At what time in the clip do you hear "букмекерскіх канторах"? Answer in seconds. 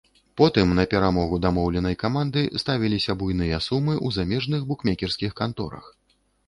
4.73-5.97